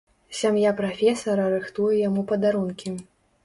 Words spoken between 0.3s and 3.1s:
Сям'я прафесара рыхтуе яму падарункі.